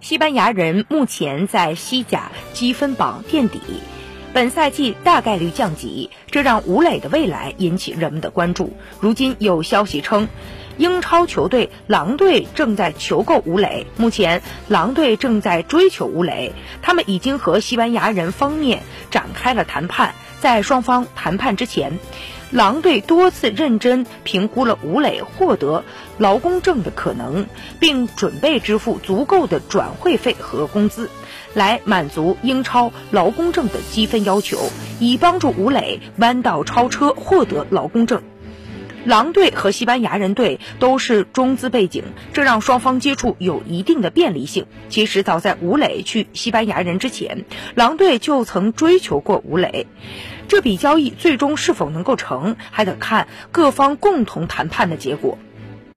[0.00, 3.60] 西班牙人目前在西甲积分榜垫底，
[4.32, 8.76] 本赛季大概率降级，这让吴磊的未来引起人们的关注。
[9.00, 10.28] 如今有消息称，
[10.76, 16.52] 英超球队狼队正在求购吴磊，目前狼队正在追求吴磊，
[16.82, 20.14] 他们已经和西班牙人方面展开了谈判。
[20.38, 21.98] 在双方谈判之前，
[22.52, 25.82] 狼队多次认真评估了吴磊获得
[26.16, 27.46] 劳工证的可能，
[27.80, 31.10] 并准备支付足够的转会费和工资，
[31.54, 34.58] 来满足英超劳工证的积分要求，
[35.00, 38.22] 以帮助吴磊弯道超车获得劳工证。
[39.06, 42.02] 狼队和西班牙人队都是中资背景，
[42.32, 44.66] 这让双方接触有一定的便利性。
[44.88, 47.44] 其实早在吴磊去西班牙人之前，
[47.76, 49.86] 狼队就曾追求过吴磊。
[50.48, 55.38] 这笔交易最终是否能够成，还得看各方共同谈判的结果。